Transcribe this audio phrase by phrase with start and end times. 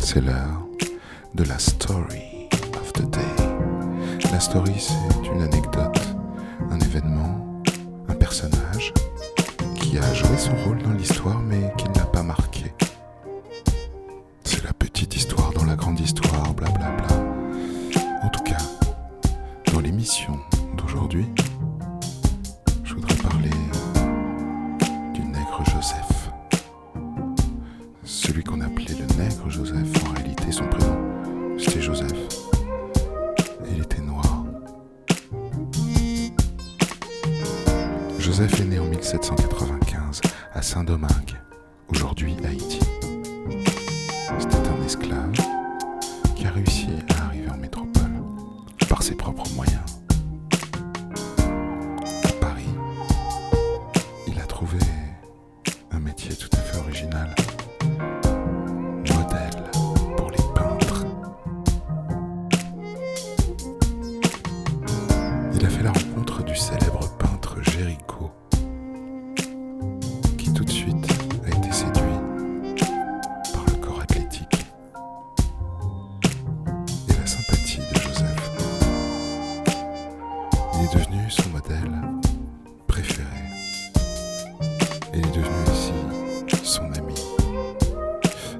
[0.00, 0.66] C'est l'heure
[1.34, 2.48] de la story
[2.80, 3.20] of the day.
[4.32, 6.00] La story, c'est une anecdote,
[6.70, 7.62] un événement,
[8.08, 8.92] un personnage
[9.76, 12.72] qui a joué son rôle dans l'histoire mais qui ne l'a pas marqué.
[14.42, 17.14] C'est la petite histoire dans la grande histoire, blablabla.
[18.24, 18.58] En tout cas,
[19.72, 20.36] dans l'émission
[20.76, 21.26] d'aujourd'hui,
[22.82, 23.50] je voudrais parler
[25.14, 26.19] du nègre Joseph.
[28.46, 32.10] Qu'on appelait le nègre Joseph, en réalité son prénom, c'était Joseph.
[33.70, 34.44] Il était noir.
[38.18, 40.22] Joseph est né en 1795
[40.54, 41.36] à Saint-Domingue,
[41.88, 42.80] aujourd'hui Haïti.
[44.38, 45.36] C'était un esclave
[46.34, 46.88] qui a réussi
[65.70, 68.32] fait la rencontre du célèbre peintre Géricault,
[70.36, 71.06] qui tout de suite
[71.44, 72.18] a été séduit
[73.52, 74.66] par le corps athlétique
[77.08, 78.50] et la sympathie de Joseph.
[80.74, 81.92] Il est devenu son modèle
[82.86, 83.28] préféré.
[85.12, 87.14] Et il est devenu aussi son ami.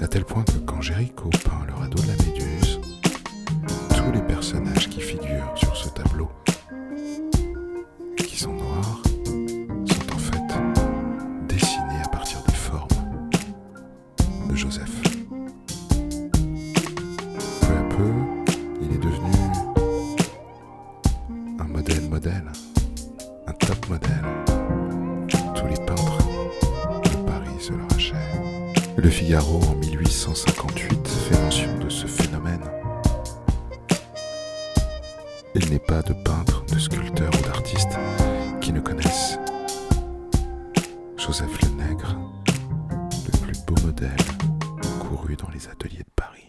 [0.00, 2.80] À tel point que quand Géricault peint le radeau de la Méduse,
[3.96, 5.67] tous les personnages qui figurent sur
[14.58, 14.90] Joseph.
[17.60, 18.10] Peu à peu,
[18.82, 19.30] il est devenu
[21.60, 22.50] un modèle modèle,
[23.46, 24.24] un top modèle.
[25.54, 26.18] Tous les peintres
[27.04, 28.96] de Paris se le rachètent.
[28.96, 32.64] Le Figaro en 1858 fait mention de ce phénomène.
[35.54, 37.96] Il n'est pas de peintre, de sculpteur ou d'artiste
[38.60, 39.38] qui ne connaissent
[41.16, 42.16] Joseph le Nègre,
[43.24, 44.16] le plus beau modèle
[45.36, 46.47] dans les ateliers de Paris.